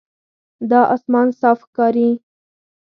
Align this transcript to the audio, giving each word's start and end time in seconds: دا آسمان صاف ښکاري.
دا 0.69 0.81
آسمان 0.95 1.27
صاف 1.39 1.59
ښکاري. 1.67 2.09